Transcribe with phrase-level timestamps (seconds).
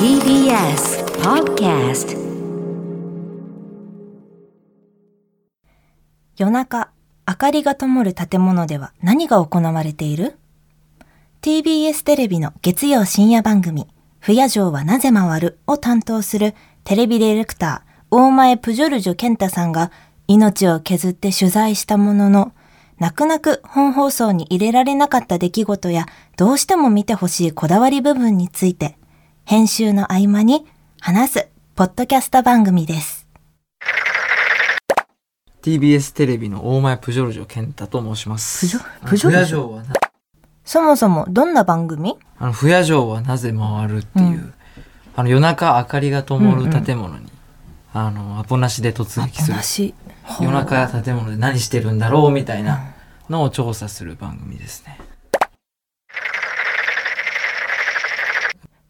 [0.00, 2.18] TBS Podcast
[6.36, 6.90] 夜中、
[7.28, 10.36] 明かりが灯る建物では何が行われている
[11.42, 13.86] ?TBS テレビの月曜深夜番組、
[14.18, 19.92] 不夜城はなぜ回るを担当するテレビディレクター、大前プジョルジョ健太さんが
[20.26, 22.52] 命を削って取材したものの、
[23.00, 26.04] 泣く泣く本放送に入れられなかった出来事や、
[26.36, 28.98] どうしても見てほしいこだわり部分について、
[29.46, 30.66] 編集の合間に
[31.00, 33.26] 話す、ポッドキャスト番組です。
[35.62, 38.66] TBS テレビの大前プジョルジョ健太と申します。
[38.66, 39.60] プジョプジョルジョ？
[39.62, 39.94] はな、
[40.62, 42.18] そもそもどんな番組？
[42.38, 44.54] あの、不夜城はなぜ回るっていう、うん
[45.16, 47.32] あの、夜中明かりが灯る建物に、
[47.94, 49.94] あの、アポなしで突撃する。
[50.30, 50.44] 話。
[50.44, 52.80] 夜中建物で何してるんだろうみたいな
[53.28, 54.98] のを調査する番組ですね。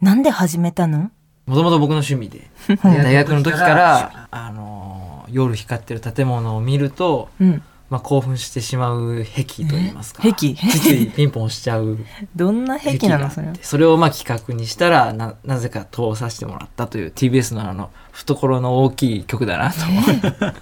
[0.00, 1.10] なんで始めたの？
[1.46, 2.48] もともと僕の趣味で、
[2.82, 7.62] 大学の時から、あの、夜光ってる建物を見ると、うん。
[7.92, 10.22] まあ、興奮してしまう癖といいますか。
[10.26, 10.54] え癖。
[10.54, 11.98] ついピンポンしちゃう
[12.34, 13.52] どんな癖なのそれは？
[13.60, 19.76] それをまあ企画にしたらななぜか通させてもらったという TBS のあの懐の大きい曲だなと。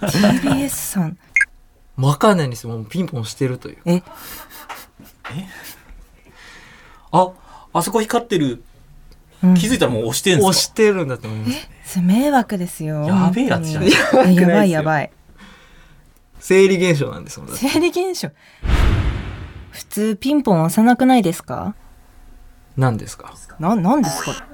[0.07, 1.17] TBS さん。
[1.95, 3.77] 分かんないんですよもうピンポンしてるという。
[3.85, 4.03] え、
[7.11, 7.29] あ、
[7.73, 8.63] あそこ光ってる。
[9.43, 9.53] うん。
[9.55, 10.47] 気づいたらもう押してんすか？
[10.49, 11.69] 押してるんだと思います。
[11.85, 13.05] それ迷惑ですよ。
[13.05, 13.85] やべえやつじゃん。
[14.35, 15.11] やばいやばい。
[16.41, 18.29] 生理現象なんですもんだって生理現象？
[19.69, 21.75] 普通ピンポン押さなくないですか？
[22.75, 23.33] 何ですか？
[23.59, 24.47] な、なんですか？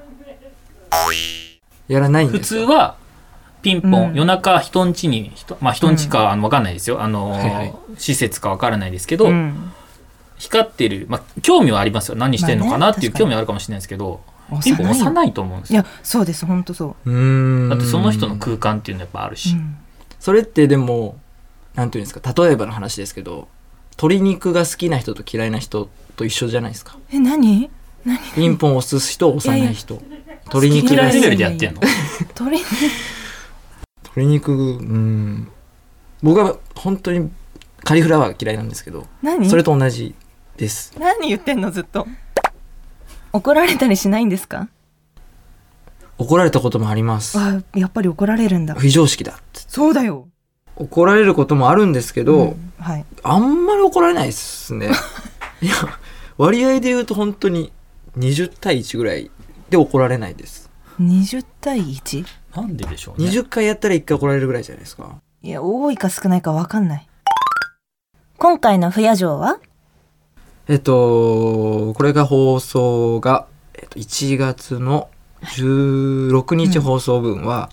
[1.88, 2.60] やらないん普ですか？
[2.66, 2.96] 通は、
[3.62, 7.02] ピンポン、うん夜中人んちに、人まあ人んちか、あのわかんないですよ。
[7.02, 9.72] あの、はいはい施設かわからないですけど、うん。
[10.36, 12.16] 光ってる、まあ興味はありますよ。
[12.16, 12.90] 何してんのかな？
[12.90, 14.20] っていう興味はあるかもしれないですけど、
[14.62, 15.80] ピンポン押さないと思うんですよ。
[15.80, 16.44] いや、そうです。
[16.44, 19.36] 本当そうーんだってその人の空間っていうのはやっぱあるう。
[19.36, 19.54] し。
[19.54, 19.78] うん
[20.20, 21.16] それってでも
[21.78, 22.34] なんていうんですか？
[22.44, 23.46] 例えばの話ですけど
[23.92, 26.98] 鶏肉が好きな人と嫌いな人と一緒じゃないですか？
[27.12, 27.70] え、何？
[28.04, 30.02] 何ピンポン押す人押さない人。
[30.46, 31.80] 鶏肉嫌いレベが好きルでやってんの。
[32.34, 32.58] 鳥
[34.04, 35.48] 鶏肉 うん。
[36.22, 37.30] 僕は本当に
[37.84, 39.48] カリフラワー嫌いなんですけど何？
[39.48, 40.14] それと同じ
[40.56, 40.92] です。
[40.98, 42.06] 何言ってんのずっと。
[43.32, 44.68] 怒られたりしないんですか？
[46.16, 47.38] 怒られたこともあります。
[47.38, 48.74] あ、やっぱり怒られるんだ。
[48.74, 50.26] 非常識だそうだよ。
[50.78, 53.04] 怒られることもあるんですけど、うんはい。
[53.22, 54.90] あんまり怒られないですね
[55.60, 55.74] いや
[56.36, 57.72] 割合で言うと本当に
[58.16, 59.30] 20対1ぐらい
[59.70, 62.24] で怒られないです20対 1?
[62.54, 63.28] なんででしょうね。
[63.28, 67.08] 20回やったら1回怒られるぐらいじゃないですかいや、多いか少ないか分かんない。
[68.38, 69.58] 今回の不夜城は？
[70.68, 75.08] えっとこれが放送が、えっと、1月の
[75.42, 77.70] 16日放送分は、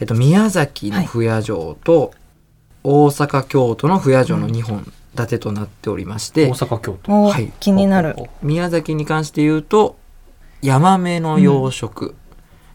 [0.00, 2.12] えっと、宮崎の不夜城と
[2.84, 7.12] 大阪京都の不夜城の2本立てとなっておりまして、大阪、京都。
[7.12, 8.16] お、はい気になる。
[8.42, 9.96] 宮崎に関して言うと
[10.62, 12.14] ヤマメの養殖、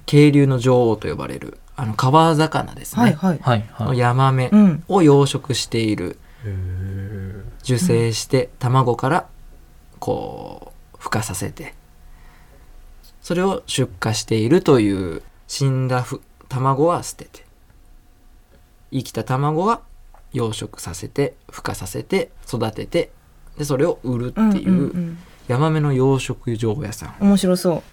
[0.06, 3.40] 渓流の女王と呼ばれるあの川魚ですね、はいはい。
[3.42, 3.98] はい、はい。
[3.98, 4.84] ヤマメうん。
[4.88, 9.28] を養殖しているへー受精して卵から
[10.00, 11.74] こう孵化させて
[13.22, 17.46] それを出荷しているという死んだふ卵は捨てて
[18.92, 19.82] 生きた卵は
[20.34, 23.12] 養殖させて孵化させて育てて
[23.58, 25.18] でそれを売るってうんうんいううん
[25.48, 27.84] ヤマメの養殖場屋さん面白そ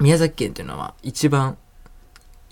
[0.00, 0.02] う。
[0.02, 1.56] 宮崎県っていうのは一番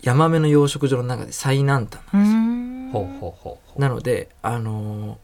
[0.03, 2.91] ヤマメの養殖場の中で最南端うーん。
[2.93, 3.81] ほうほうほうほう。
[3.81, 5.17] なのであのー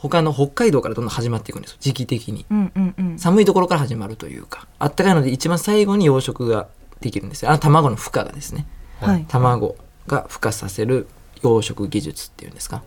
[0.00, 3.18] 他の北海道からどんどん始まっていくんですよ時期的にうんうんうん。
[3.18, 6.68] 寒いところから始まるというかあったかいので一番最後に養殖が
[7.00, 8.66] できるんですよあの卵の孵化がですね
[9.00, 9.24] はい。
[9.26, 9.74] 卵
[10.08, 11.06] が孵化させる
[11.42, 12.82] 養殖技術っていうんですか？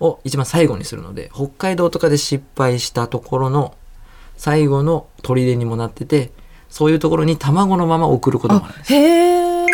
[0.00, 3.76] を一番最後にするので北海道とかで失敗したところの
[4.36, 6.32] 最後の砦にもなってて
[6.70, 8.94] そういうところに卵のまま送ることもあるんです。
[8.94, 9.66] へえ。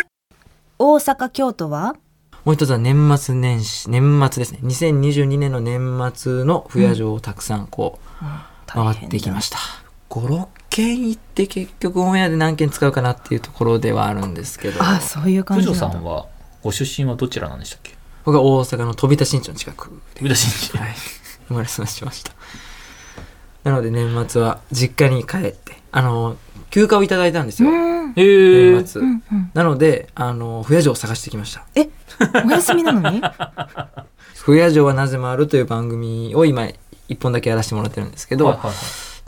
[0.79, 1.95] 大阪、京都は？
[2.45, 4.61] もう一つは年末年始年末ですね。
[4.63, 8.25] 2022年の年末の不夜城をたくさんこう
[8.67, 9.59] 回ってきました。
[10.11, 14.83] 56件行って結局オンエアで何件使うかなっていうところではあるんですけど。
[14.83, 15.87] あ、そういう感九じなんだ。
[15.89, 16.27] 条さんは、
[16.63, 17.97] ご出身はどちらなんでしたっけ？
[18.25, 19.91] 僕は大阪の飛田新地の近く。
[20.15, 20.77] で飛田新地。
[20.79, 20.95] はい、
[21.49, 22.33] 生まれ育ちました。
[23.65, 26.37] なので年末は実家に帰ってあの
[26.71, 28.13] 休暇をいただいたんですよ、うん。
[28.13, 28.87] へえ年。
[28.87, 29.51] 末、うんうん。
[29.55, 31.65] なのであの不夜城を探してきました。
[31.75, 31.89] え、
[32.47, 33.21] お休みなのに？
[34.45, 36.67] 不夜城はなぜ回るという番組を今
[37.09, 38.75] 一本だけやらせてもらってるんですけど、はいはいはい。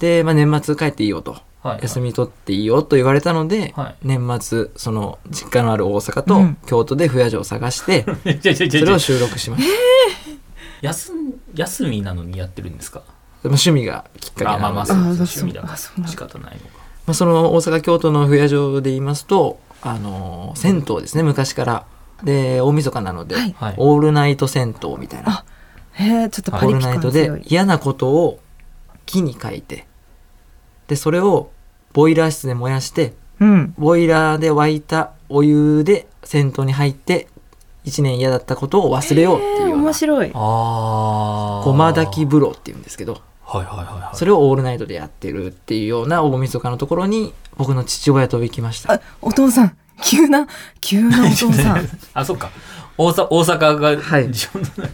[0.01, 1.43] で、まあ、年末帰っていいよと、はい
[1.83, 3.97] 休み取っていいよと言われたので、はい。
[4.03, 6.57] 年末その実家のある大阪とうん。
[6.67, 8.81] 京都で不夜城を探して、 いやいやいやいや。
[8.81, 9.69] それを収録しました、
[10.81, 13.01] 休ん休みなのにやってるんですか？
[13.01, 13.09] まあ
[13.45, 14.65] 趣味がきっかけなので。
[14.65, 16.61] あまあまあ趣味だから仕方ないの
[17.07, 17.15] か。
[17.15, 21.87] その大阪京都の不夜城で言いますとあの銭湯ですね昔から。
[22.23, 23.55] で大晦日なので、はい。
[23.59, 23.75] はい。
[23.79, 25.31] オールナイト銭湯みたいな。
[25.31, 25.45] あ
[25.93, 27.47] へえちょっとオーパリピルナイトで感強い。
[27.49, 28.41] 嫌なことを
[29.07, 29.87] 木に書いて
[30.91, 31.53] でそれを
[31.93, 33.75] ボイラー室で燃やしてうん。
[33.79, 37.29] ボイラーで沸いたお湯で銭湯に入って
[37.85, 39.85] 一年嫌だったことを忘れようっていうような。
[39.85, 40.33] 面白い。
[40.35, 43.23] ああ駒炊き風呂っていうんですけど。
[43.45, 44.17] はいはいはいはい。
[44.17, 48.95] それをオールナイトでやってるっていうような大晦日のところに僕の父親と行きました。
[48.95, 49.77] あ、お父さん。
[50.03, 50.49] 急な、
[50.81, 51.89] 急なお父さん。
[52.15, 52.51] あそっか。
[52.99, 54.27] 大阪大阪がはい。
[54.27, 54.89] 自分の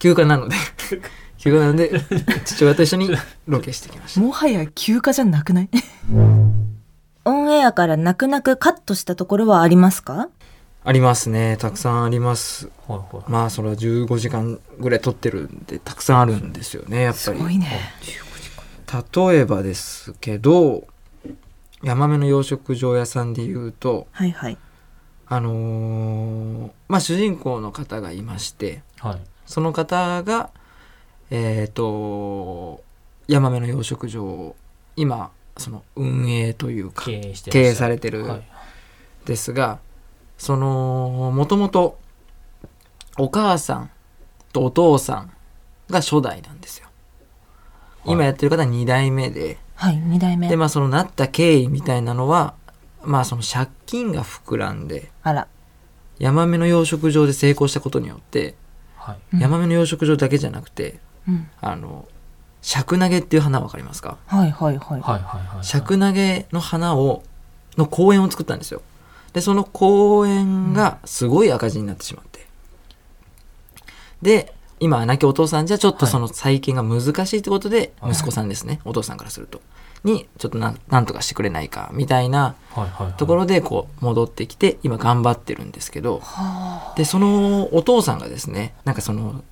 [0.00, 0.56] 休暇なので
[1.46, 1.92] 休暇なので
[2.44, 3.10] 父親と一緒に
[3.46, 4.20] ロケしてきました。
[4.20, 5.70] もはや休暇じゃなくない？
[7.24, 10.28] オンエアから泣く泣くカットしたところはありますか？
[10.84, 11.56] ありますね。
[11.58, 12.68] たくさんあります。
[12.86, 17.38] はいはいまあそれは15時間ぐらい撮ってるんでたくさんあるんですよねやっぱり。
[17.38, 17.80] すごいね。
[19.28, 20.84] 例えばですけど
[21.82, 24.58] ヤマメの養殖場屋さんでいうとはいはい。
[25.28, 29.20] あのーまあ主人公の方がいましてはい。
[29.44, 30.50] その方が
[31.30, 32.82] えっ、と
[33.28, 34.56] ヤマメの養殖場を
[34.96, 38.42] 今その運営というか経営されてるはい
[39.26, 39.80] ですが
[40.38, 41.98] そのもともと
[43.18, 43.90] お母さん
[44.52, 45.32] とお父さん
[45.90, 46.88] が初代なんですよ。
[48.04, 50.48] 今やってる方は2代目で、はい、二代目。
[50.48, 52.54] でまあそのなった経緯みたいなのは
[53.02, 55.48] まあその借金が膨らんであら。
[56.18, 58.54] ヤマメの養殖場で成功したことによって、
[58.96, 60.98] はいうんヤマメの養殖場だけじゃなくてうん。
[61.60, 62.06] あの
[62.62, 64.18] 尺投げっていう花わかりますか？
[64.26, 64.98] はいはいはい。
[64.98, 67.22] はいはいはい尺投げの花を
[67.76, 68.82] の公園を作ったんですよ。
[69.32, 72.46] でその公園がすごい赤字になってしまって。
[74.22, 76.12] で今亡きお父さんじゃちょっとはい。
[76.12, 78.12] その再建が難しいってことで、はい。
[78.12, 78.80] 息子さんですね。
[78.84, 79.60] お父さんからすると。
[80.04, 83.12] にちょっとなんなんとかしてくれないかみたいなはいはいはい。
[83.14, 86.20] ところでこう戻ってきて今頑張ってるんですけど。
[86.22, 89.42] はでそのお父さんがですねなんかその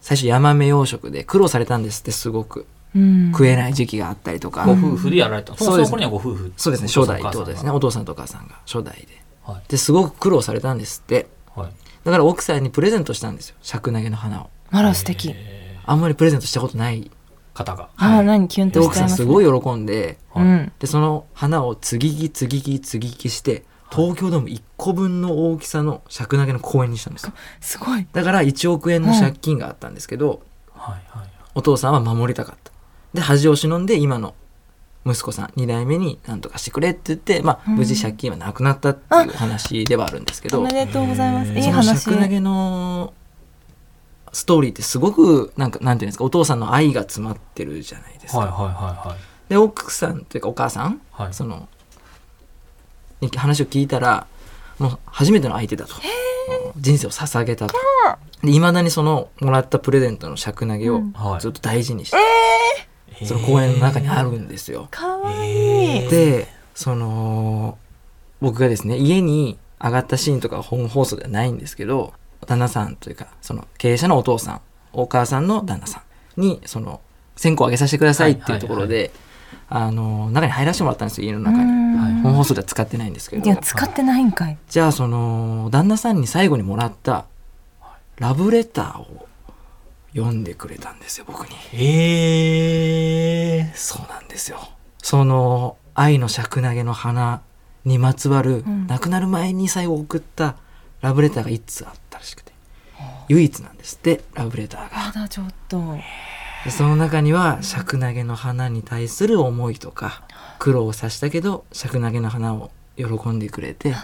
[0.00, 2.66] 最初ヤマメ養殖で苦労されたんですってすごく。
[2.94, 2.98] あ。
[2.98, 3.30] うん。
[3.32, 6.88] 食えない時期があったりとか、ご夫婦でやられたそそうですの頃にはご夫婦そうですね。
[6.88, 7.70] 初代ってことですね。
[7.70, 9.20] はお父さんとお母さんが初代で。
[9.48, 9.54] い。
[9.68, 11.26] ですごく苦労されたんですって。
[11.54, 11.70] はい。
[12.04, 13.56] だから奥さんにプレゼントしたんですよ。
[13.62, 14.50] 尺投げの花を。
[14.70, 15.32] あら素敵。
[15.34, 17.02] えあんまりプレゼントしたことない。
[17.02, 17.10] ー
[17.52, 17.90] 方が。
[17.96, 19.48] ああ、何キュンでとし奥さんすちゃいますね。
[19.48, 20.18] ごい喜んで。
[20.34, 20.72] うん。
[20.78, 28.06] でその花を継ぎ木継ぎ木継ぎ木して東京ドーム1個分の大きさの尺投げの公園にしたんですよすごい。
[28.12, 30.42] だから1億円の借金があったんですけど、
[30.72, 32.70] はいはいお父さんは守りたかった
[33.12, 34.34] で恥を忍んで今の
[35.04, 41.52] 息子さん2代目に何とかしてくれって言って、まあ、無事借金はなくなったっていうお話ではあるんですけど、おめでとうございます。
[41.52, 41.98] いい話。
[41.98, 43.12] 尺投げの
[44.32, 48.38] ストーリーってすごくなんかなんていうんですかお父さんの愛が詰まってるじゃないですか。
[48.38, 51.68] はいはいはいはいで奥さんというかお母さん、はいその
[53.20, 54.26] に話を聞いたら
[54.78, 55.94] もう初めての相手だと。
[55.94, 56.00] うん
[56.76, 57.74] 人生を捧げたと。
[58.42, 61.40] いまだにそのもらったプレゼントの尺投げをはい。
[61.40, 62.16] ずっと大事にして、
[63.26, 64.88] その公園の中にあるんですよ。
[64.90, 66.08] かわいい。
[66.08, 67.78] でその
[68.40, 72.14] 僕がですね家に上がったシーンとかは本放送ではないんですけど
[72.46, 74.60] 旦那さんというかその経営者のお父さん
[74.92, 76.02] お母さんの旦那さ
[76.36, 77.00] んにその
[77.36, 79.10] 線香をあげさせてくださいっていうところで、
[79.68, 81.64] あの中に入らせてもらったんですよ家の中に。
[81.64, 81.80] うん
[82.22, 84.58] 本放送では使ってないんですけどいや、使ってないんかい。
[84.68, 87.26] じゃあその旦那さんに最後にもらった
[88.18, 89.26] ラブレターを
[90.14, 91.56] 読んでくれたんですよ僕に。
[91.72, 94.58] ええそうなんですよ。
[95.02, 97.42] その愛の尺投げの花
[97.84, 100.56] にまつわる、ん亡くなる前に最後送った
[101.00, 102.52] ラブレターが一通あったらしくて、
[103.28, 105.06] 唯一なんですってラブレターが。
[105.06, 105.96] まだちょっと。
[106.64, 110.22] でその中には尺投げの花に対する思いとか
[110.58, 113.94] 苦労をさしたけど尺投げの花を喜んでくれて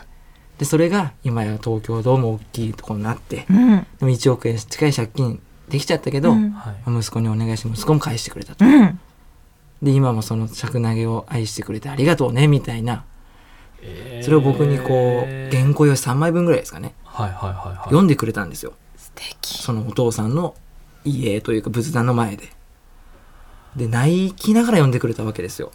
[0.59, 3.87] でそれが今や東京ドーム大きいところになってうん。
[3.99, 8.65] でも1億円近い借金できちゃったけど、うんはい息子にお願いして息子も返してくれたと。
[8.65, 9.01] うん。
[9.83, 13.05] で今もその尺投げを愛してくれてありがとうねみたいな
[13.83, 19.63] えーそれを僕にこう原稿用紙3枚分ぐらいですかねはいはいはいはい読んでくれたんですよ素敵。
[19.63, 20.55] そのお父さんの
[21.07, 22.49] 家というか仏壇の前で。
[23.77, 25.73] で泣きながら読んでくれたわけですよ。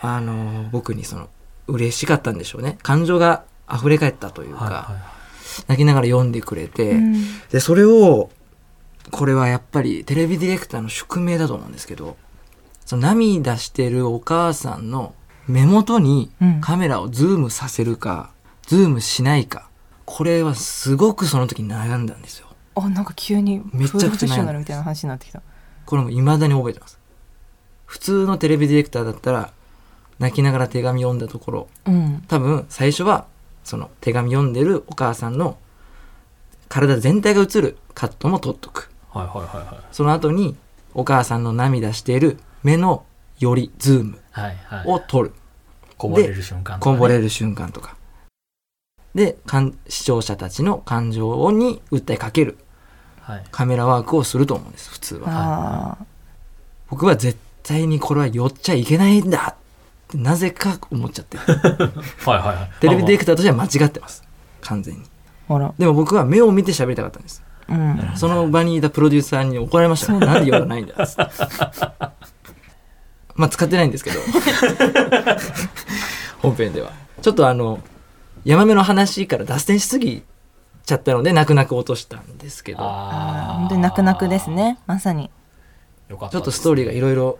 [0.00, 1.28] あの僕にその
[1.66, 2.78] 嬉しかったんでしょうね。
[2.82, 5.22] 感情が溢れ返ったというか、はいはい
[5.68, 7.24] 泣きながら読んでくれて、うん。
[7.50, 8.30] でそれを
[9.10, 12.16] これはやっぱりテレビディレクターの宿命だと思うんですけど
[12.86, 15.14] その涙してるお母さんの
[15.46, 16.60] 目元にうん。
[16.60, 18.30] カメラをズームさせるか、
[18.66, 19.68] ズームしないか
[20.04, 25.42] これはすごくその時悩んだんですよあなんか急にめちゃくちゃ悩みたいな話になってきた。
[25.84, 26.98] これも未だに覚えてます。
[27.84, 29.52] 普通のテレビディレクターだったら
[30.18, 31.68] 泣きながら手紙読んだところ。
[31.86, 32.24] うん。
[32.28, 33.26] 多分最初は
[33.64, 35.58] その手紙読んでるお母さんの
[36.68, 38.90] 体全体が映るカットも撮っとく。
[39.10, 39.84] はいはいはいはい。
[39.92, 40.56] その後に
[40.94, 43.04] お母さんの涙している目の
[43.38, 44.86] よりズームはいはい。
[44.86, 45.32] を撮る。
[45.98, 46.96] こぼれる瞬間とかね。
[46.96, 47.96] こぼれる瞬間とか
[49.14, 49.36] で
[49.88, 52.56] 視聴者たちの感情に訴えかける。
[53.20, 53.44] はい。
[53.50, 55.98] カメラワークをすると思うんです普通は。
[56.88, 59.56] 僕は絶対にこれは寄っちゃいけないんだ。
[59.56, 61.42] ってなぜか思っちゃってる。
[61.46, 62.70] はいはいはい。
[62.80, 64.22] テレビディレククターとしては間違ってます。
[64.60, 65.02] 完全に。
[65.78, 67.42] でも僕は目を見て喋りたかったんです。
[67.68, 68.12] うん。
[68.16, 70.14] その場にいたプロデューサーに怒られました。
[70.14, 71.28] よなんで寄らないんだっつって。
[73.34, 74.20] まあ使ってないんですけど。
[76.40, 76.90] 本編では。
[77.20, 77.80] ちょっとあの
[78.44, 80.24] ヤマメの話から脱線しすぎ
[80.84, 82.78] ちゃったので泣く泣く落としたんですけど。
[82.78, 84.78] 本当に泣く泣くですね。
[84.86, 85.30] まさに。
[86.08, 86.32] よかった。
[86.32, 87.38] ちょっとストーリーがいろいろ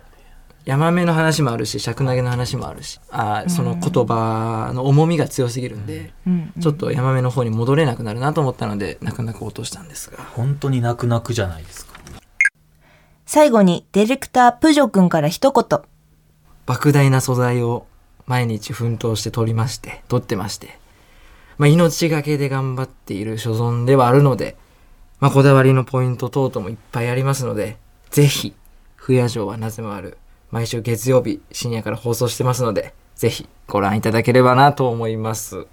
[0.64, 3.00] ヤマメの話もあるし尺投げの話もあるし。
[3.10, 6.52] あーその言葉の重みが強すぎるんで、うん。
[6.60, 10.22] ちょっとヤマメの方に戻れなくなるなと思ったので泣く泣く落としたんですが。
[10.22, 11.92] 本当に泣く泣くじゃないですか。
[13.26, 15.80] 最後にディレクタープジョ君から一言。
[16.64, 17.86] 莫大な素材を
[18.26, 20.78] 毎日奮闘して撮りまして撮ってまして、
[21.62, 24.56] まあ、命がけで頑張っている所存ではあるので、
[25.20, 27.76] まあ、こだわりのポイント等々もいっぱいありますので
[28.10, 28.52] ぜひ
[28.96, 30.18] 「不夜城はなぜもある」
[30.50, 35.68] 毎週月曜日深夜から放送してますのでぜひご覧いただければなと思います。